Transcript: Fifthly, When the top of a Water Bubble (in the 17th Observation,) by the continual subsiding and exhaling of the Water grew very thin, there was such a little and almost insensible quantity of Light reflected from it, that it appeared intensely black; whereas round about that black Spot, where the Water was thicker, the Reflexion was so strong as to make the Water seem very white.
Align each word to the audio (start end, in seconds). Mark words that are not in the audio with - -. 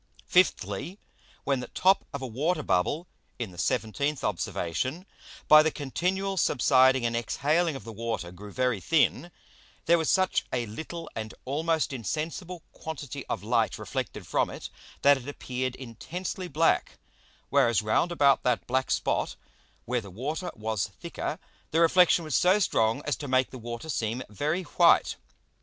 Fifthly, 0.25 0.97
When 1.43 1.59
the 1.59 1.67
top 1.67 2.05
of 2.11 2.23
a 2.23 2.25
Water 2.25 2.63
Bubble 2.63 3.05
(in 3.37 3.51
the 3.51 3.57
17th 3.59 4.23
Observation,) 4.23 5.05
by 5.47 5.61
the 5.61 5.69
continual 5.69 6.37
subsiding 6.37 7.05
and 7.05 7.15
exhaling 7.15 7.75
of 7.75 7.83
the 7.83 7.93
Water 7.93 8.31
grew 8.31 8.51
very 8.51 8.79
thin, 8.79 9.29
there 9.85 9.99
was 9.99 10.09
such 10.09 10.43
a 10.51 10.65
little 10.65 11.07
and 11.15 11.35
almost 11.45 11.93
insensible 11.93 12.63
quantity 12.71 13.27
of 13.27 13.43
Light 13.43 13.77
reflected 13.77 14.25
from 14.25 14.49
it, 14.49 14.71
that 15.03 15.17
it 15.17 15.27
appeared 15.27 15.75
intensely 15.75 16.47
black; 16.47 16.97
whereas 17.49 17.83
round 17.83 18.11
about 18.11 18.41
that 18.41 18.65
black 18.65 18.89
Spot, 18.89 19.35
where 19.85 20.01
the 20.01 20.09
Water 20.09 20.49
was 20.55 20.87
thicker, 20.99 21.37
the 21.69 21.79
Reflexion 21.79 22.25
was 22.25 22.35
so 22.35 22.57
strong 22.57 23.03
as 23.05 23.15
to 23.17 23.27
make 23.27 23.51
the 23.51 23.59
Water 23.59 23.87
seem 23.87 24.23
very 24.31 24.63
white. 24.63 25.17